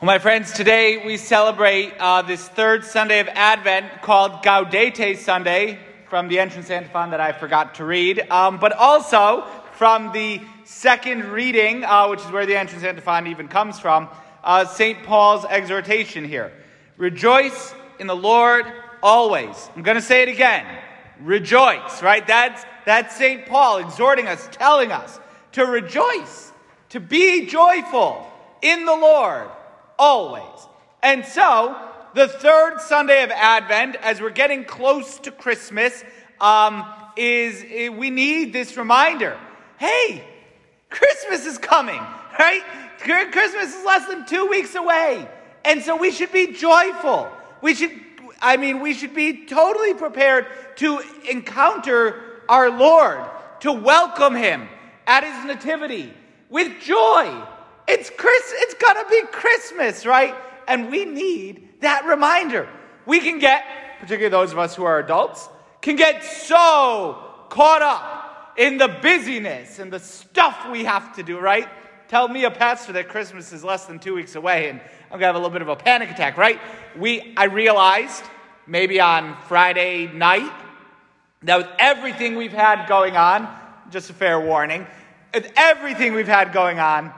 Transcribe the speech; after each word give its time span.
Well, 0.00 0.06
my 0.06 0.20
friends, 0.20 0.52
today 0.52 1.04
we 1.04 1.16
celebrate 1.16 1.92
uh, 1.98 2.22
this 2.22 2.48
third 2.48 2.84
Sunday 2.84 3.18
of 3.18 3.26
Advent 3.26 4.00
called 4.00 4.44
Gaudete 4.44 5.16
Sunday 5.16 5.80
from 6.08 6.28
the 6.28 6.38
entrance 6.38 6.70
antiphon 6.70 7.10
that 7.10 7.20
I 7.20 7.32
forgot 7.32 7.74
to 7.74 7.84
read, 7.84 8.20
um, 8.30 8.60
but 8.60 8.72
also 8.74 9.44
from 9.72 10.12
the 10.12 10.40
second 10.62 11.24
reading, 11.24 11.82
uh, 11.82 12.06
which 12.06 12.20
is 12.20 12.30
where 12.30 12.46
the 12.46 12.56
entrance 12.56 12.84
antiphon 12.84 13.26
even 13.26 13.48
comes 13.48 13.80
from, 13.80 14.08
uh, 14.44 14.66
St. 14.66 15.02
Paul's 15.02 15.44
exhortation 15.46 16.24
here. 16.24 16.52
Rejoice 16.96 17.74
in 17.98 18.06
the 18.06 18.14
Lord 18.14 18.66
always. 19.02 19.68
I'm 19.74 19.82
going 19.82 19.96
to 19.96 20.00
say 20.00 20.22
it 20.22 20.28
again. 20.28 20.64
Rejoice, 21.20 22.04
right? 22.04 22.24
That's, 22.24 22.64
that's 22.86 23.16
St. 23.16 23.46
Paul 23.46 23.78
exhorting 23.78 24.28
us, 24.28 24.48
telling 24.52 24.92
us 24.92 25.18
to 25.52 25.66
rejoice, 25.66 26.52
to 26.90 27.00
be 27.00 27.46
joyful 27.46 28.32
in 28.62 28.84
the 28.84 28.94
Lord 28.94 29.48
always. 29.98 30.66
And 31.02 31.24
so, 31.24 31.76
the 32.14 32.28
third 32.28 32.80
Sunday 32.80 33.22
of 33.22 33.30
Advent, 33.30 33.96
as 33.96 34.20
we're 34.20 34.30
getting 34.30 34.64
close 34.64 35.18
to 35.20 35.30
Christmas, 35.30 36.04
um, 36.40 36.84
is, 37.16 37.62
is 37.62 37.90
we 37.90 38.10
need 38.10 38.52
this 38.52 38.76
reminder. 38.76 39.38
Hey, 39.78 40.24
Christmas 40.90 41.46
is 41.46 41.58
coming, 41.58 42.00
right? 42.38 42.62
Christmas 42.98 43.74
is 43.74 43.84
less 43.84 44.06
than 44.08 44.26
two 44.26 44.46
weeks 44.46 44.74
away. 44.74 45.28
And 45.64 45.82
so 45.82 45.96
we 45.96 46.10
should 46.10 46.32
be 46.32 46.52
joyful. 46.52 47.30
We 47.60 47.74
should, 47.74 47.92
I 48.40 48.56
mean, 48.56 48.80
we 48.80 48.94
should 48.94 49.14
be 49.14 49.46
totally 49.46 49.94
prepared 49.94 50.46
to 50.76 51.02
encounter 51.30 52.42
our 52.48 52.70
Lord, 52.70 53.20
to 53.60 53.72
welcome 53.72 54.34
him 54.34 54.68
at 55.06 55.24
his 55.24 55.44
nativity 55.44 56.12
with 56.48 56.80
joy 56.80 57.42
it's 57.88 58.10
Chris, 58.10 58.52
it's 58.56 58.74
gonna 58.74 59.08
be 59.08 59.22
Christmas, 59.32 60.04
right? 60.04 60.34
And 60.68 60.90
we 60.90 61.06
need 61.06 61.80
that 61.80 62.04
reminder. 62.04 62.68
We 63.06 63.20
can 63.20 63.38
get, 63.38 63.64
particularly 64.00 64.28
those 64.28 64.52
of 64.52 64.58
us 64.58 64.76
who 64.76 64.84
are 64.84 64.98
adults, 64.98 65.48
can 65.80 65.96
get 65.96 66.22
so 66.22 67.24
caught 67.48 67.80
up 67.80 68.54
in 68.58 68.76
the 68.76 68.88
busyness 68.88 69.78
and 69.78 69.90
the 69.90 70.00
stuff 70.00 70.68
we 70.70 70.84
have 70.84 71.16
to 71.16 71.22
do, 71.22 71.38
right? 71.38 71.68
Tell 72.08 72.28
me 72.28 72.44
a 72.44 72.50
pastor 72.50 72.92
that 72.92 73.08
Christmas 73.08 73.52
is 73.52 73.64
less 73.64 73.86
than 73.86 73.98
two 73.98 74.14
weeks 74.14 74.34
away 74.34 74.68
and 74.68 74.80
I'm 75.10 75.18
gonna 75.18 75.26
have 75.26 75.36
a 75.36 75.38
little 75.38 75.52
bit 75.52 75.62
of 75.62 75.68
a 75.68 75.76
panic 75.76 76.10
attack, 76.10 76.36
right? 76.36 76.60
We 76.96 77.32
I 77.36 77.44
realized 77.44 78.24
maybe 78.66 79.00
on 79.00 79.34
Friday 79.46 80.08
night 80.12 80.52
that 81.42 81.56
with 81.56 81.68
everything 81.78 82.36
we've 82.36 82.52
had 82.52 82.86
going 82.86 83.16
on, 83.16 83.48
just 83.90 84.10
a 84.10 84.12
fair 84.12 84.38
warning, 84.38 84.86
with 85.32 85.50
everything 85.56 86.12
we've 86.12 86.28
had 86.28 86.52
going 86.52 86.78
on, 86.78 87.12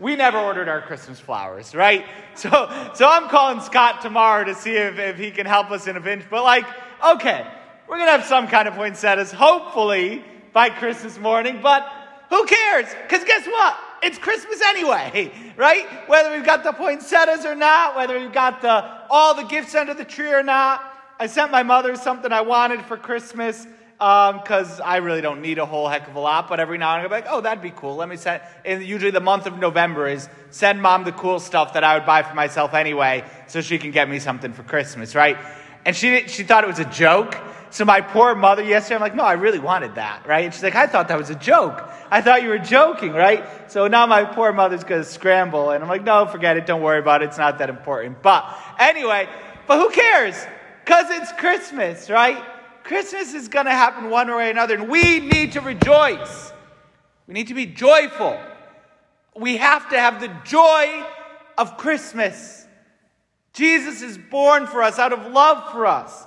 we 0.00 0.16
never 0.16 0.38
ordered 0.38 0.68
our 0.68 0.80
Christmas 0.80 1.20
flowers, 1.20 1.74
right? 1.74 2.06
So, 2.34 2.50
so 2.94 3.06
I'm 3.06 3.28
calling 3.28 3.60
Scott 3.60 4.00
tomorrow 4.00 4.44
to 4.44 4.54
see 4.54 4.70
if, 4.70 4.98
if 4.98 5.18
he 5.18 5.30
can 5.30 5.44
help 5.44 5.70
us 5.70 5.86
in 5.86 5.96
a 5.96 6.00
pinch. 6.00 6.24
But 6.30 6.42
like, 6.42 6.64
okay, 7.06 7.46
we're 7.86 7.98
gonna 7.98 8.12
have 8.12 8.24
some 8.24 8.48
kind 8.48 8.66
of 8.66 8.74
poinsettias, 8.74 9.30
hopefully 9.30 10.24
by 10.54 10.70
Christmas 10.70 11.18
morning. 11.18 11.60
But 11.62 11.86
who 12.30 12.46
cares? 12.46 12.86
Because 13.02 13.24
guess 13.24 13.46
what? 13.46 13.78
It's 14.02 14.16
Christmas 14.16 14.62
anyway, 14.62 15.30
right? 15.56 15.86
Whether 16.08 16.34
we've 16.34 16.46
got 16.46 16.64
the 16.64 16.72
poinsettias 16.72 17.44
or 17.44 17.54
not, 17.54 17.94
whether 17.94 18.18
we've 18.18 18.32
got 18.32 18.62
the 18.62 19.06
all 19.10 19.34
the 19.34 19.42
gifts 19.42 19.74
under 19.74 19.92
the 19.92 20.04
tree 20.04 20.32
or 20.32 20.42
not. 20.42 20.82
I 21.18 21.26
sent 21.26 21.50
my 21.50 21.62
mother 21.62 21.94
something 21.96 22.32
I 22.32 22.40
wanted 22.40 22.82
for 22.86 22.96
Christmas 22.96 23.66
because 24.00 24.80
um, 24.80 24.86
I 24.86 24.96
really 24.96 25.20
don't 25.20 25.42
need 25.42 25.58
a 25.58 25.66
whole 25.66 25.86
heck 25.86 26.08
of 26.08 26.14
a 26.14 26.20
lot. 26.20 26.48
But 26.48 26.58
every 26.58 26.78
now 26.78 26.94
and 26.94 27.00
then, 27.00 27.04
I'm 27.04 27.10
like, 27.10 27.26
oh, 27.28 27.42
that'd 27.42 27.62
be 27.62 27.70
cool. 27.70 27.96
Let 27.96 28.08
me 28.08 28.16
send. 28.16 28.40
And 28.64 28.82
usually, 28.82 29.10
the 29.10 29.20
month 29.20 29.44
of 29.44 29.58
November 29.58 30.08
is 30.08 30.26
send 30.48 30.80
mom 30.80 31.04
the 31.04 31.12
cool 31.12 31.38
stuff 31.38 31.74
that 31.74 31.84
I 31.84 31.98
would 31.98 32.06
buy 32.06 32.22
for 32.22 32.34
myself 32.34 32.72
anyway, 32.72 33.24
so 33.46 33.60
she 33.60 33.78
can 33.78 33.90
get 33.90 34.08
me 34.08 34.18
something 34.18 34.54
for 34.54 34.62
Christmas, 34.62 35.14
right? 35.14 35.36
And 35.84 35.94
she 35.94 36.26
she 36.28 36.44
thought 36.44 36.64
it 36.64 36.66
was 36.66 36.78
a 36.78 36.86
joke. 36.86 37.36
So 37.68 37.84
my 37.84 38.00
poor 38.00 38.34
mother 38.34 38.64
yesterday, 38.64 38.94
I'm 38.94 39.00
like, 39.02 39.14
no, 39.14 39.22
I 39.22 39.34
really 39.34 39.58
wanted 39.58 39.96
that, 39.96 40.26
right? 40.26 40.46
And 40.46 40.54
she's 40.54 40.62
like, 40.62 40.74
I 40.74 40.86
thought 40.86 41.08
that 41.08 41.18
was 41.18 41.28
a 41.28 41.36
joke. 41.36 41.86
I 42.10 42.22
thought 42.22 42.42
you 42.42 42.48
were 42.48 42.58
joking, 42.58 43.12
right? 43.12 43.44
So 43.70 43.86
now 43.86 44.06
my 44.06 44.24
poor 44.24 44.50
mother's 44.52 44.82
gonna 44.82 45.04
scramble, 45.04 45.70
and 45.70 45.84
I'm 45.84 45.90
like, 45.90 46.04
no, 46.04 46.26
forget 46.26 46.56
it. 46.56 46.64
Don't 46.64 46.80
worry 46.80 47.00
about 47.00 47.22
it. 47.22 47.26
It's 47.26 47.38
not 47.38 47.58
that 47.58 47.68
important. 47.68 48.22
But 48.22 48.48
anyway, 48.78 49.28
but 49.66 49.78
who 49.78 49.90
cares? 49.90 50.34
Because 50.84 51.10
it's 51.10 51.32
Christmas, 51.32 52.08
right? 52.08 52.42
Christmas 52.90 53.34
is 53.34 53.46
going 53.46 53.66
to 53.66 53.70
happen 53.70 54.10
one 54.10 54.26
way 54.26 54.48
or 54.48 54.50
another, 54.50 54.74
and 54.74 54.88
we 54.88 55.20
need 55.20 55.52
to 55.52 55.60
rejoice. 55.60 56.52
We 57.28 57.34
need 57.34 57.46
to 57.46 57.54
be 57.54 57.64
joyful. 57.64 58.36
We 59.36 59.58
have 59.58 59.88
to 59.90 59.96
have 59.96 60.20
the 60.20 60.26
joy 60.42 61.06
of 61.56 61.76
Christmas. 61.76 62.66
Jesus 63.52 64.02
is 64.02 64.18
born 64.18 64.66
for 64.66 64.82
us 64.82 64.98
out 64.98 65.12
of 65.12 65.30
love 65.30 65.70
for 65.70 65.86
us. 65.86 66.26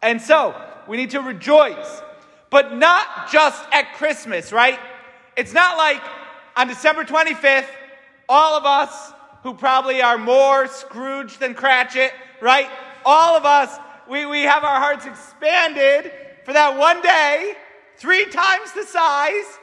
And 0.00 0.18
so, 0.18 0.58
we 0.88 0.96
need 0.96 1.10
to 1.10 1.20
rejoice. 1.20 2.00
But 2.48 2.74
not 2.74 3.30
just 3.30 3.62
at 3.70 3.92
Christmas, 3.96 4.50
right? 4.50 4.80
It's 5.36 5.52
not 5.52 5.76
like 5.76 6.00
on 6.56 6.68
December 6.68 7.04
25th, 7.04 7.68
all 8.30 8.56
of 8.56 8.64
us 8.64 9.12
who 9.42 9.52
probably 9.52 10.00
are 10.00 10.16
more 10.16 10.68
Scrooge 10.68 11.36
than 11.36 11.52
Cratchit, 11.52 12.12
right? 12.40 12.70
All 13.04 13.36
of 13.36 13.44
us 13.44 13.78
we, 14.08 14.26
we 14.26 14.42
have 14.42 14.64
our 14.64 14.80
hearts 14.80 15.06
expanded 15.06 16.10
for 16.44 16.52
that 16.52 16.78
one 16.78 17.02
day, 17.02 17.54
three 17.96 18.24
times 18.26 18.72
the 18.72 18.84
size, 18.84 19.58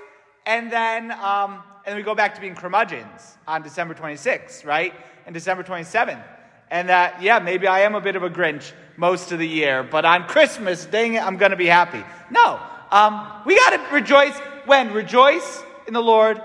and 0.45 0.71
then, 0.71 1.11
um, 1.11 1.63
and 1.85 1.95
we 1.95 2.03
go 2.03 2.13
back 2.13 2.35
to 2.35 2.41
being 2.41 2.55
curmudgeons 2.55 3.37
on 3.47 3.63
December 3.63 3.93
26th, 3.93 4.65
right? 4.65 4.93
And 5.25 5.33
December 5.33 5.63
27th. 5.63 6.23
And 6.69 6.89
that, 6.89 7.21
yeah, 7.21 7.39
maybe 7.39 7.67
I 7.67 7.81
am 7.81 7.95
a 7.95 8.01
bit 8.01 8.15
of 8.15 8.23
a 8.23 8.29
Grinch 8.29 8.71
most 8.97 9.31
of 9.31 9.39
the 9.39 9.47
year, 9.47 9.83
but 9.83 10.05
on 10.05 10.27
Christmas, 10.27 10.85
dang 10.85 11.15
it, 11.15 11.23
I'm 11.23 11.37
going 11.37 11.51
to 11.51 11.57
be 11.57 11.67
happy. 11.67 12.03
No, 12.29 12.59
um, 12.91 13.27
we 13.45 13.55
got 13.55 13.71
to 13.71 13.93
rejoice 13.93 14.37
when? 14.65 14.93
Rejoice 14.93 15.63
in 15.87 15.93
the 15.93 16.01
Lord 16.01 16.41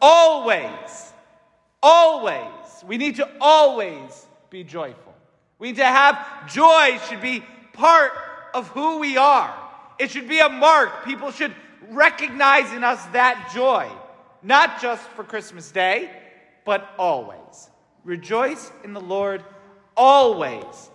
always. 0.00 1.12
Always. 1.82 2.84
We 2.86 2.96
need 2.96 3.16
to 3.16 3.28
always 3.40 4.26
be 4.50 4.64
joyful. 4.64 5.11
We 5.62 5.68
need 5.68 5.76
to 5.76 5.84
have 5.84 6.52
joy 6.52 6.98
should 7.08 7.20
be 7.20 7.44
part 7.72 8.10
of 8.52 8.66
who 8.70 8.98
we 8.98 9.16
are. 9.16 9.54
It 9.96 10.10
should 10.10 10.28
be 10.28 10.40
a 10.40 10.48
mark. 10.48 11.04
People 11.04 11.30
should 11.30 11.54
recognize 11.88 12.72
in 12.72 12.82
us 12.82 13.00
that 13.12 13.52
joy, 13.54 13.88
not 14.42 14.82
just 14.82 15.04
for 15.10 15.22
Christmas 15.22 15.70
Day, 15.70 16.10
but 16.64 16.92
always. 16.98 17.70
Rejoice 18.02 18.72
in 18.82 18.92
the 18.92 19.00
Lord 19.00 19.44
always. 19.96 20.90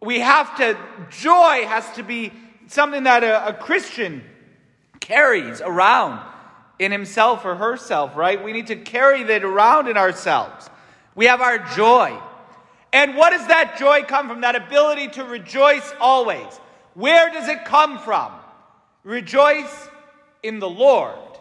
We 0.00 0.20
have 0.20 0.56
to, 0.56 0.78
joy 1.10 1.66
has 1.66 1.92
to 1.96 2.02
be 2.02 2.32
something 2.66 3.02
that 3.02 3.22
a, 3.22 3.48
a 3.48 3.52
Christian 3.52 4.24
carries 5.00 5.60
around 5.60 6.26
in 6.78 6.92
himself 6.92 7.44
or 7.44 7.56
herself, 7.56 8.16
right? 8.16 8.42
We 8.42 8.54
need 8.54 8.68
to 8.68 8.76
carry 8.76 9.24
that 9.24 9.44
around 9.44 9.86
in 9.86 9.98
ourselves. 9.98 10.70
We 11.14 11.26
have 11.26 11.42
our 11.42 11.58
joy. 11.58 12.18
And 12.98 13.14
what 13.14 13.30
does 13.30 13.46
that 13.46 13.76
joy 13.78 14.02
come 14.02 14.26
from? 14.26 14.40
That 14.40 14.56
ability 14.56 15.06
to 15.10 15.22
rejoice 15.22 15.92
always. 16.00 16.52
Where 16.94 17.30
does 17.30 17.48
it 17.48 17.64
come 17.64 18.00
from? 18.00 18.32
Rejoice 19.04 19.88
in 20.42 20.58
the 20.58 20.68
Lord 20.68 21.38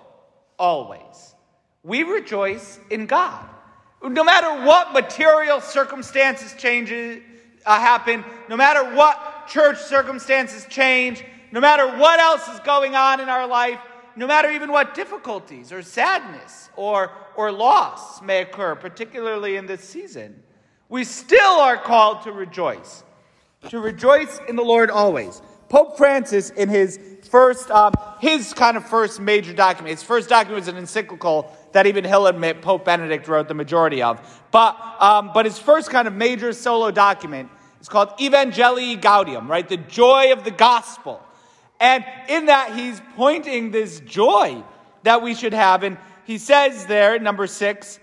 always. 0.60 1.34
We 1.82 2.04
rejoice 2.04 2.80
in 2.92 3.08
God. 3.08 3.44
No 4.04 4.24
matter 4.24 4.68
what 4.68 4.94
material 4.94 5.60
circumstances 5.60 6.54
changes 6.60 7.24
uh, 7.66 7.80
happen, 7.80 8.24
no 8.50 8.56
matter 8.56 8.96
what 8.96 9.48
church 9.48 9.80
circumstances 9.80 10.68
change, 10.70 11.26
no 11.52 11.60
matter 11.60 11.88
what 11.98 12.20
else 12.20 12.48
is 12.50 12.60
going 12.60 12.94
on 12.94 13.20
in 13.20 13.30
our 13.30 13.48
life, 13.48 13.80
no 14.16 14.28
matter 14.28 14.52
even 14.52 14.72
what 14.72 14.94
difficulties 14.94 15.72
or 15.72 15.82
sadness 15.82 16.70
or, 16.76 17.12
or 17.36 17.52
loss 17.52 18.22
may 18.22 18.44
occur, 18.44 18.76
particularly 18.76 19.56
in 19.56 19.66
this 19.66 19.84
season, 19.84 20.44
we 20.90 21.04
still 21.04 21.60
are 21.60 21.78
called 21.78 22.24
to 22.24 22.32
rejoice, 22.32 23.04
to 23.70 23.80
rejoice 23.80 24.40
in 24.48 24.56
the 24.56 24.64
Lord 24.64 24.90
always. 24.90 25.42
Pope 25.70 25.98
Francis, 25.98 26.50
in 26.52 26.70
his 26.70 26.98
first, 27.30 27.70
um, 27.72 27.94
his 28.22 28.54
kind 28.54 28.78
of 28.78 28.88
first 28.88 29.20
major 29.20 29.54
document, 29.54 29.98
his 29.98 30.04
first 30.04 30.30
document 30.30 30.62
was 30.62 30.70
an 30.70 30.78
encyclical 30.78 31.54
that 31.74 31.86
even 31.86 32.06
he'll 32.06 32.28
admit 32.28 32.62
Pope 32.62 32.86
Benedict 32.86 33.28
wrote 33.28 33.50
the 33.50 33.54
majority 33.54 34.02
of. 34.02 34.22
But, 34.52 34.78
um, 35.00 35.32
but 35.34 35.46
his 35.46 35.60
first 35.60 35.90
kind 35.90 36.08
of 36.08 36.14
major 36.14 36.54
solo 36.54 36.90
document 36.90 37.50
is 37.82 37.90
called 37.90 38.10
Evangelii 38.18 39.02
Gaudium, 39.02 39.50
right? 39.50 39.68
The 39.68 39.78
joy 39.78 40.32
of 40.32 40.46
the 40.46 40.52
gospel. 40.52 41.22
And 41.82 42.06
in 42.30 42.46
that, 42.46 42.74
he's 42.76 43.02
pointing 43.16 43.72
this 43.72 44.00
joy 44.00 44.64
that 45.04 45.22
we 45.22 45.36
should 45.36 45.54
have. 45.54 45.84
And 45.84 45.98
he 46.26 46.38
says 46.38 46.86
there, 46.86 47.20
number 47.20 47.46
six, 47.46 48.00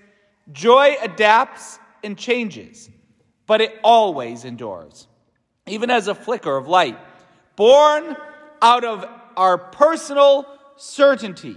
joy 0.53 0.97
adapts 1.01 1.79
and 2.05 2.17
changes, 2.17 2.91
but 3.47 3.61
it 3.61 3.79
always 3.83 4.45
endures, 4.45 5.09
even 5.67 5.91
as 5.91 6.09
a 6.09 6.15
flicker 6.15 6.57
of 6.57 6.69
light, 6.69 6.99
born 7.57 8.17
out 8.63 8.85
of 8.85 9.05
our 9.37 9.59
personal 9.59 10.47
certainty 10.77 11.57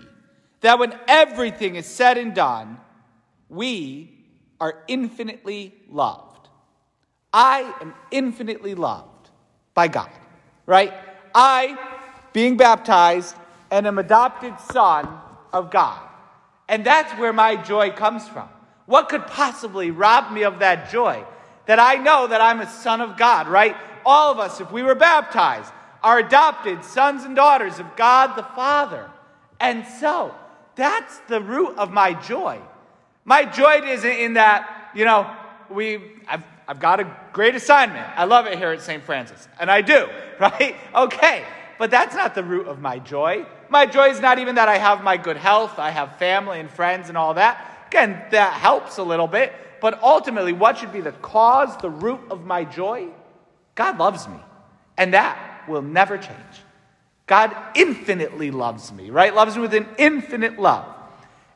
that 0.61 0.79
when 0.79 0.97
everything 1.07 1.75
is 1.75 1.85
said 1.85 2.17
and 2.17 2.33
done, 2.33 2.77
we 3.49 4.11
are 4.59 4.83
infinitely 4.88 5.73
loved. 5.89 6.50
I 7.31 7.73
am 7.81 7.93
infinitely 8.09 8.73
loved 8.73 9.29
by 9.73 9.88
God, 9.88 10.09
right? 10.65 10.93
I, 11.35 11.77
being 12.33 12.57
baptized, 12.57 13.35
and 13.69 13.85
am 13.85 14.00
adopted 14.00 14.59
son 14.71 15.07
of 15.53 15.69
God. 15.69 16.01
And 16.67 16.85
that's 16.85 17.11
where 17.19 17.33
my 17.33 17.55
joy 17.55 17.91
comes 17.91 18.27
from. 18.27 18.50
What 18.88 19.10
could 19.10 19.28
possibly 19.28 19.92
rob 19.92 20.31
me 20.31 20.44
of 20.44 20.60
that 20.60 20.89
joy? 20.89 21.24
That 21.68 21.80
I 21.80 21.95
know 21.95 22.28
that 22.28 22.42
I'm 22.42 22.62
a 22.62 22.69
son 22.69 23.01
of 23.01 23.18
God, 23.18 23.48
right? 23.48 23.75
All 24.06 24.31
of 24.31 24.39
us, 24.39 24.60
if 24.60 24.72
we 24.72 24.81
were 24.81 24.95
baptized, 24.95 25.72
are 26.01 26.19
adopted 26.19 26.84
sons 26.84 27.25
and 27.25 27.36
daughters 27.36 27.80
of 27.80 27.95
God 27.98 28.36
the 28.36 28.44
Father. 28.44 29.10
And 29.60 29.86
so, 29.86 30.34
that's 30.75 31.19
the 31.28 31.42
root 31.42 31.78
of 31.78 31.92
my 31.92 32.13
joy. 32.13 32.60
My 33.25 33.44
joy 33.44 33.81
isn't 33.84 34.10
in 34.10 34.36
that, 34.36 34.92
you 34.95 35.04
know, 35.04 35.30
we, 35.69 36.01
I've, 36.25 36.44
I've 36.66 36.80
got 36.80 37.01
a 37.01 37.18
great 37.34 37.56
assignment. 37.56 38.07
I 38.18 38.24
love 38.24 38.45
it 38.45 38.57
here 38.57 38.72
at 38.72 38.81
St. 38.81 39.04
Francis. 39.04 39.50
And 39.60 39.69
I 39.69 39.81
do, 39.81 40.07
right? 40.39 40.75
Okay. 40.95 41.44
But 41.78 41.92
that's 41.92 42.16
not 42.16 42.36
the 42.36 42.44
root 42.44 42.68
of 42.68 42.80
my 42.80 43.00
joy. 43.00 43.45
My 43.69 43.86
joy 43.86 44.10
is 44.10 44.22
not 44.22 44.39
even 44.39 44.56
that 44.56 44.69
I 44.69 44.78
have 44.78 45.04
my 45.04 45.18
good 45.18 45.38
health, 45.38 45.78
I 45.78 45.92
have 45.92 46.18
family 46.18 46.62
and 46.62 46.69
friends 46.69 47.10
and 47.10 47.18
all 47.18 47.34
that. 47.34 47.76
Again, 47.88 48.22
that 48.31 48.54
helps 48.54 48.98
a 48.98 49.04
little 49.04 49.28
bit. 49.28 49.54
But 49.80 50.01
ultimately, 50.01 50.54
what 50.54 50.78
should 50.78 50.92
be 50.92 51.01
the 51.01 51.12
cause, 51.12 51.75
the 51.78 51.89
root 51.89 52.19
of 52.30 52.45
my 52.45 52.63
joy? 52.63 53.07
God 53.75 53.98
loves 53.98 54.28
me. 54.28 54.39
And 54.98 55.13
that 55.13 55.63
will 55.68 55.81
never 55.81 56.18
change. 56.18 56.38
God 57.28 57.56
infinitely 57.75 58.51
loves 58.51 58.92
me, 58.92 59.10
right? 59.10 59.36
Loves 59.36 59.56
me 59.56 59.62
with 59.62 59.74
an 59.74 59.88
infinite 59.98 60.57
love. 60.57 60.86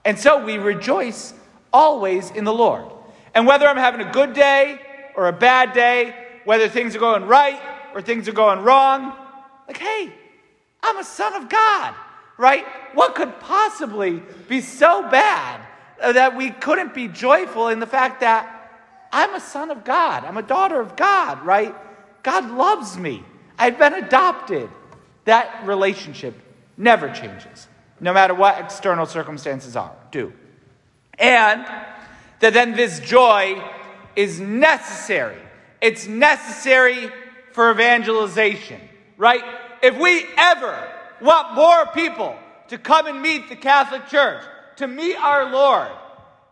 And 0.05 0.19
so 0.19 0.43
we 0.43 0.57
rejoice 0.57 1.33
always 1.71 2.29
in 2.31 2.43
the 2.43 2.53
Lord. 2.53 2.85
And 3.33 3.47
whether 3.47 3.67
I'm 3.67 3.77
having 3.77 4.05
a 4.05 4.11
good 4.11 4.33
day 4.33 4.79
or 5.15 5.27
a 5.27 5.33
bad 5.33 5.73
day, 5.73 6.15
whether 6.43 6.67
things 6.67 6.95
are 6.95 6.99
going 6.99 7.25
right 7.25 7.61
or 7.93 8.01
things 8.01 8.27
are 8.27 8.33
going 8.33 8.61
wrong, 8.61 9.15
like, 9.67 9.77
hey, 9.77 10.11
I'm 10.83 10.97
a 10.97 11.03
son 11.03 11.33
of 11.35 11.49
God, 11.49 11.95
right? 12.37 12.65
What 12.93 13.15
could 13.15 13.39
possibly 13.39 14.21
be 14.49 14.61
so 14.61 15.09
bad 15.09 15.61
that 16.01 16.35
we 16.35 16.49
couldn't 16.49 16.93
be 16.93 17.07
joyful 17.07 17.67
in 17.67 17.79
the 17.79 17.87
fact 17.87 18.21
that 18.21 18.57
I'm 19.11 19.35
a 19.35 19.39
son 19.39 19.71
of 19.71 19.83
God, 19.83 20.23
I'm 20.23 20.37
a 20.37 20.41
daughter 20.41 20.79
of 20.79 20.95
God, 20.95 21.45
right? 21.45 21.75
God 22.23 22.49
loves 22.51 22.97
me. 22.97 23.23
I've 23.57 23.77
been 23.77 23.93
adopted. 23.93 24.69
That 25.25 25.67
relationship 25.67 26.33
never 26.77 27.13
changes, 27.13 27.67
no 27.99 28.13
matter 28.13 28.33
what 28.33 28.59
external 28.59 29.05
circumstances 29.05 29.75
are, 29.75 29.93
do. 30.09 30.33
And 31.19 31.63
that 32.39 32.53
then 32.53 32.73
this 32.73 32.99
joy 32.99 33.61
is 34.15 34.39
necessary. 34.39 35.37
It's 35.79 36.07
necessary 36.07 37.11
for 37.51 37.71
evangelization, 37.71 38.81
right? 39.17 39.43
If 39.83 39.97
we 39.99 40.25
ever 40.37 40.89
want 41.21 41.53
more 41.53 41.85
people 41.93 42.35
to 42.69 42.77
come 42.77 43.07
and 43.07 43.21
meet 43.21 43.49
the 43.49 43.55
Catholic 43.55 44.07
Church, 44.07 44.43
to 44.81 44.87
meet 44.87 45.15
our 45.15 45.51
Lord, 45.51 45.89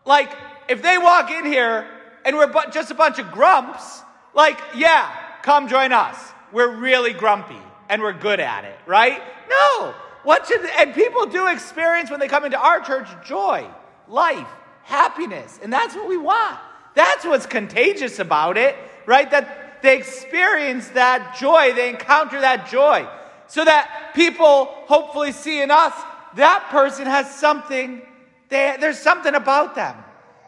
like 0.04 0.30
if 0.68 0.82
they 0.82 0.98
walk 0.98 1.30
in 1.30 1.44
here 1.44 1.86
and 2.24 2.36
we're 2.36 2.52
just 2.72 2.90
a 2.90 2.94
bunch 2.94 3.18
of 3.18 3.30
grumps, 3.32 4.02
like, 4.34 4.58
yeah, 4.74 5.12
come 5.42 5.68
join 5.68 5.92
us. 5.92 6.16
We're 6.52 6.76
really 6.76 7.12
grumpy 7.12 7.58
and 7.88 8.00
we're 8.00 8.12
good 8.12 8.40
at 8.40 8.64
it, 8.64 8.78
right? 8.86 9.20
No. 9.48 9.94
What 10.22 10.46
should, 10.46 10.64
and 10.78 10.94
people 10.94 11.26
do 11.26 11.48
experience 11.48 12.10
when 12.10 12.20
they 12.20 12.28
come 12.28 12.44
into 12.44 12.58
our 12.58 12.80
church 12.80 13.08
joy, 13.26 13.66
life, 14.06 14.48
happiness. 14.84 15.58
And 15.62 15.72
that's 15.72 15.94
what 15.94 16.08
we 16.08 16.16
want. 16.16 16.58
That's 16.94 17.24
what's 17.24 17.46
contagious 17.46 18.18
about 18.18 18.56
it, 18.56 18.76
right? 19.06 19.30
That 19.30 19.82
they 19.82 19.96
experience 19.96 20.88
that 20.90 21.36
joy, 21.36 21.72
they 21.74 21.88
encounter 21.88 22.40
that 22.40 22.68
joy. 22.68 23.08
So 23.48 23.64
that 23.64 24.12
people 24.14 24.66
hopefully 24.86 25.32
see 25.32 25.62
in 25.62 25.70
us 25.70 25.94
that 26.36 26.68
person 26.70 27.06
has 27.06 27.34
something, 27.34 28.02
they, 28.50 28.76
there's 28.78 28.98
something 28.98 29.34
about 29.34 29.74
them. 29.74 29.96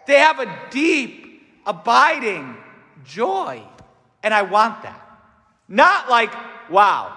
They 0.07 0.19
have 0.19 0.41
a 0.41 0.61
deep, 0.71 1.43
abiding 1.65 2.57
joy. 3.05 3.63
And 4.23 4.35
I 4.35 4.43
want 4.43 4.83
that. 4.83 5.01
Not 5.69 6.11
like, 6.11 6.33
wow, 6.71 7.17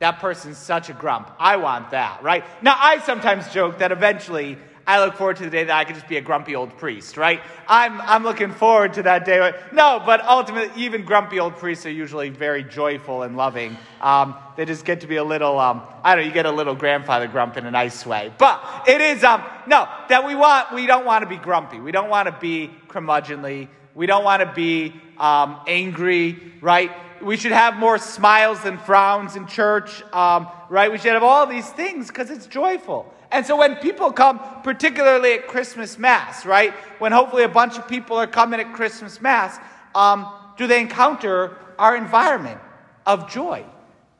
that 0.00 0.18
person's 0.18 0.58
such 0.58 0.90
a 0.90 0.92
grump. 0.92 1.30
I 1.38 1.56
want 1.56 1.90
that, 1.92 2.22
right? 2.22 2.44
Now, 2.60 2.76
I 2.76 2.98
sometimes 3.00 3.48
joke 3.52 3.78
that 3.78 3.92
eventually 3.92 4.58
I 4.86 5.04
look 5.04 5.14
forward 5.14 5.36
to 5.36 5.44
the 5.44 5.50
day 5.50 5.64
that 5.64 5.76
I 5.76 5.84
could 5.84 5.94
just 5.94 6.08
be 6.08 6.16
a 6.16 6.20
grumpy 6.20 6.56
old 6.56 6.76
priest, 6.76 7.16
right? 7.16 7.40
I'm, 7.68 8.00
I'm 8.00 8.22
looking 8.24 8.52
forward 8.52 8.94
to 8.94 9.02
that 9.04 9.24
day. 9.24 9.52
No, 9.72 10.02
but 10.04 10.24
ultimately, 10.24 10.82
even 10.82 11.04
grumpy 11.04 11.38
old 11.38 11.56
priests 11.56 11.86
are 11.86 11.90
usually 11.90 12.30
very 12.30 12.64
joyful 12.64 13.22
and 13.22 13.36
loving. 13.36 13.76
Um, 14.00 14.34
they 14.56 14.64
just 14.64 14.84
get 14.84 15.02
to 15.02 15.06
be 15.06 15.16
a 15.16 15.24
little, 15.24 15.58
um, 15.58 15.82
I 16.02 16.14
don't 16.14 16.24
know, 16.24 16.28
you 16.28 16.34
get 16.34 16.46
a 16.46 16.50
little 16.50 16.74
grandfather 16.74 17.28
grump 17.28 17.56
in 17.56 17.66
a 17.66 17.70
nice 17.70 18.04
way. 18.04 18.32
But 18.38 18.84
it 18.88 19.00
is, 19.00 19.22
um, 19.22 19.42
no, 19.66 19.88
that 20.08 20.26
we 20.26 20.34
want, 20.34 20.72
we 20.72 20.86
don't 20.86 21.04
want 21.04 21.22
to 21.22 21.28
be 21.28 21.36
grumpy. 21.36 21.78
We 21.78 21.92
don't 21.92 22.08
want 22.08 22.26
to 22.26 22.36
be 22.40 22.70
curmudgeonly. 22.88 23.68
We 23.94 24.06
don't 24.06 24.24
want 24.24 24.40
to 24.40 24.52
be 24.52 24.94
um, 25.18 25.60
angry, 25.66 26.52
right? 26.60 26.90
we 27.22 27.36
should 27.36 27.52
have 27.52 27.76
more 27.76 27.98
smiles 27.98 28.60
than 28.62 28.78
frowns 28.78 29.36
in 29.36 29.46
church, 29.46 30.02
um, 30.12 30.48
right? 30.68 30.90
We 30.90 30.98
should 30.98 31.12
have 31.12 31.22
all 31.22 31.46
these 31.46 31.68
things 31.70 32.08
because 32.08 32.30
it's 32.30 32.46
joyful. 32.46 33.12
And 33.32 33.46
so 33.46 33.56
when 33.56 33.76
people 33.76 34.12
come, 34.12 34.40
particularly 34.62 35.34
at 35.34 35.48
Christmas 35.48 35.98
Mass, 35.98 36.44
right? 36.44 36.72
When 36.98 37.12
hopefully 37.12 37.44
a 37.44 37.48
bunch 37.48 37.78
of 37.78 37.88
people 37.88 38.16
are 38.16 38.26
coming 38.26 38.60
at 38.60 38.72
Christmas 38.72 39.20
Mass, 39.20 39.58
um, 39.94 40.26
do 40.56 40.66
they 40.66 40.80
encounter 40.80 41.56
our 41.78 41.96
environment 41.96 42.60
of 43.06 43.30
joy? 43.30 43.64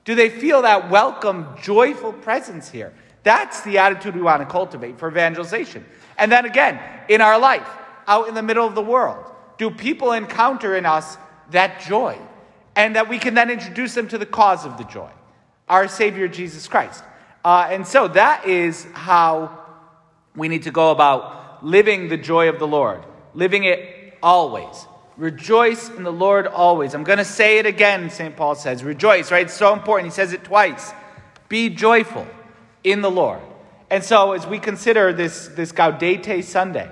Do 0.04 0.14
they 0.14 0.28
feel 0.28 0.62
that 0.62 0.90
welcome, 0.90 1.46
joyful 1.60 2.12
presence 2.12 2.70
here? 2.70 2.92
That's 3.22 3.60
the 3.60 3.78
attitude 3.78 4.16
we 4.16 4.22
want 4.22 4.40
to 4.40 4.46
cultivate 4.46 4.98
for 4.98 5.08
evangelization. 5.08 5.84
And 6.18 6.32
then 6.32 6.44
again, 6.44 6.80
in 7.08 7.20
our 7.20 7.38
life, 7.38 7.68
out 8.06 8.28
in 8.28 8.34
the 8.34 8.42
middle 8.42 8.66
of 8.66 8.74
the 8.74 8.82
world, 8.82 9.26
do 9.58 9.70
people 9.70 10.12
encounter 10.12 10.74
in 10.74 10.86
us 10.86 11.16
that 11.50 11.80
joy? 11.82 12.18
and 12.76 12.96
that 12.96 13.08
we 13.08 13.18
can 13.18 13.34
then 13.34 13.50
introduce 13.50 13.94
them 13.94 14.08
to 14.08 14.18
the 14.18 14.26
cause 14.26 14.64
of 14.64 14.78
the 14.78 14.84
joy, 14.84 15.10
our 15.68 15.88
Savior 15.88 16.28
Jesus 16.28 16.66
Christ. 16.68 17.04
Uh, 17.44 17.68
and 17.70 17.86
so 17.86 18.08
that 18.08 18.46
is 18.46 18.86
how 18.92 19.58
we 20.36 20.48
need 20.48 20.62
to 20.64 20.70
go 20.70 20.90
about 20.90 21.64
living 21.64 22.08
the 22.08 22.16
joy 22.16 22.48
of 22.48 22.58
the 22.58 22.66
Lord, 22.66 23.04
living 23.34 23.64
it 23.64 24.18
always. 24.22 24.86
Rejoice 25.16 25.88
in 25.90 26.04
the 26.04 26.12
Lord 26.12 26.46
always. 26.46 26.94
I'm 26.94 27.04
going 27.04 27.18
to 27.18 27.24
say 27.24 27.58
it 27.58 27.66
again, 27.66 28.10
St. 28.10 28.34
Paul 28.36 28.54
says. 28.54 28.82
Rejoice, 28.82 29.30
right? 29.30 29.46
It's 29.46 29.54
so 29.54 29.72
important. 29.72 30.10
He 30.10 30.14
says 30.14 30.32
it 30.32 30.42
twice. 30.44 30.92
Be 31.48 31.68
joyful 31.68 32.26
in 32.82 33.02
the 33.02 33.10
Lord. 33.10 33.40
And 33.90 34.02
so, 34.02 34.32
as 34.32 34.46
we 34.46 34.58
consider 34.58 35.12
this, 35.12 35.48
this 35.48 35.70
Gaudete 35.70 36.42
Sunday, 36.44 36.90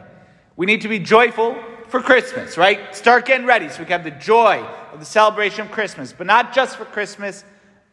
we 0.54 0.66
need 0.66 0.82
to 0.82 0.88
be 0.88 0.98
joyful 0.98 1.56
for 1.88 2.00
Christmas, 2.00 2.58
right? 2.58 2.94
Start 2.94 3.24
getting 3.24 3.46
ready 3.46 3.68
so 3.70 3.78
we 3.78 3.86
can 3.86 4.02
have 4.02 4.04
the 4.04 4.10
joy 4.22 4.62
of 4.92 5.00
the 5.00 5.06
celebration 5.06 5.62
of 5.62 5.72
Christmas, 5.72 6.12
but 6.12 6.26
not 6.26 6.52
just 6.52 6.76
for 6.76 6.84
Christmas, 6.84 7.42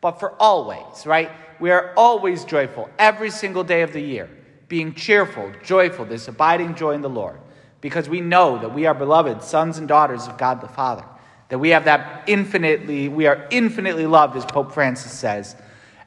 but 0.01 0.19
for 0.19 0.33
always, 0.39 1.05
right? 1.05 1.31
We 1.59 1.71
are 1.71 1.93
always 1.97 2.45
joyful 2.45 2.89
every 2.99 3.31
single 3.31 3.63
day 3.63 3.81
of 3.81 3.93
the 3.93 4.01
year, 4.01 4.29
being 4.67 4.93
cheerful, 4.93 5.51
joyful, 5.63 6.05
this 6.05 6.27
abiding 6.27 6.75
joy 6.75 6.91
in 6.91 7.01
the 7.01 7.09
Lord, 7.09 7.39
because 7.81 8.07
we 8.07 8.21
know 8.21 8.59
that 8.59 8.73
we 8.73 8.85
are 8.85 8.93
beloved 8.93 9.43
sons 9.43 9.77
and 9.77 9.87
daughters 9.87 10.27
of 10.27 10.37
God 10.37 10.61
the 10.61 10.67
Father, 10.67 11.05
that 11.49 11.57
we 11.57 11.69
have 11.69 11.85
that 11.85 12.23
infinitely, 12.27 13.07
we 13.07 13.25
are 13.25 13.47
infinitely 13.49 14.05
loved, 14.05 14.35
as 14.35 14.45
Pope 14.45 14.71
Francis 14.71 15.11
says. 15.11 15.55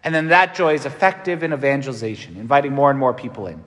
And 0.04 0.14
then 0.14 0.28
that 0.28 0.54
joy 0.54 0.74
is 0.74 0.86
effective 0.86 1.42
in 1.42 1.52
evangelization, 1.52 2.36
inviting 2.36 2.72
more 2.72 2.90
and 2.90 2.98
more 2.98 3.12
people 3.12 3.46
in. 3.46 3.62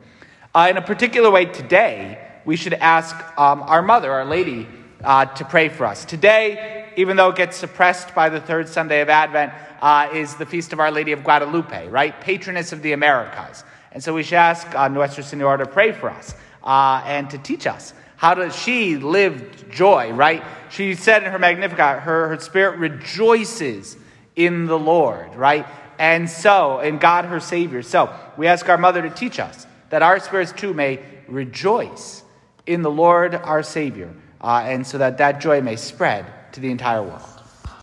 Uh, 0.55 0.67
in 0.69 0.77
a 0.77 0.81
particular 0.81 1.29
way 1.29 1.45
today, 1.45 2.17
we 2.45 2.55
should 2.55 2.73
ask 2.73 3.15
um, 3.37 3.61
our 3.63 3.81
mother, 3.81 4.11
Our 4.11 4.25
Lady, 4.25 4.67
uh, 5.03 5.25
to 5.25 5.45
pray 5.45 5.69
for 5.69 5.85
us. 5.85 6.05
Today, 6.05 6.82
even 6.95 7.17
though 7.17 7.29
it 7.29 7.35
gets 7.35 7.57
suppressed 7.57 8.13
by 8.15 8.29
the 8.29 8.39
third 8.39 8.69
Sunday 8.69 9.01
of 9.01 9.09
Advent, 9.09 9.53
uh, 9.81 10.09
is 10.13 10.35
the 10.35 10.45
feast 10.45 10.73
of 10.73 10.79
Our 10.79 10.91
Lady 10.91 11.11
of 11.11 11.23
Guadalupe, 11.23 11.87
right? 11.89 12.19
Patroness 12.21 12.71
of 12.71 12.81
the 12.81 12.93
Americas. 12.93 13.63
And 13.91 14.03
so 14.03 14.13
we 14.13 14.23
should 14.23 14.35
ask 14.35 14.73
uh, 14.75 14.87
Nuestra 14.87 15.23
Senora 15.23 15.57
to 15.59 15.65
pray 15.65 15.91
for 15.91 16.09
us 16.09 16.33
uh, 16.63 17.03
and 17.05 17.29
to 17.29 17.37
teach 17.37 17.67
us. 17.67 17.93
How 18.15 18.33
does 18.33 18.55
she 18.55 18.95
live 18.95 19.69
joy, 19.69 20.11
right? 20.13 20.43
She 20.69 20.95
said 20.95 21.23
in 21.23 21.31
her 21.31 21.39
Magnificat, 21.39 22.03
her, 22.03 22.29
her 22.29 22.39
spirit 22.39 22.79
rejoices 22.79 23.97
in 24.35 24.65
the 24.65 24.79
Lord, 24.79 25.35
right? 25.35 25.67
And 25.99 26.29
so, 26.29 26.79
in 26.79 26.97
God 26.97 27.25
her 27.25 27.39
Savior. 27.39 27.83
So, 27.83 28.15
we 28.37 28.47
ask 28.47 28.67
our 28.69 28.77
mother 28.77 29.01
to 29.01 29.09
teach 29.09 29.39
us 29.39 29.67
that 29.89 30.01
our 30.01 30.19
spirits 30.19 30.53
too 30.53 30.73
may 30.73 31.03
rejoice 31.27 32.23
in 32.65 32.81
the 32.81 32.89
Lord 32.89 33.35
our 33.35 33.61
Savior 33.61 34.13
uh, 34.41 34.63
and 34.65 34.87
so 34.87 34.97
that 34.97 35.17
that 35.17 35.39
joy 35.41 35.61
may 35.61 35.75
spread 35.75 36.25
to 36.53 36.59
the 36.61 36.71
entire 36.71 37.03
world. 37.03 37.32